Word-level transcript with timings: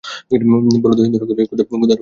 বরদাসুন্দরী 0.83 1.25
কহিলেন, 1.29 1.47
ক্ষুধার 1.47 1.65
অপরাধ 1.65 1.79
নেই। 1.79 1.87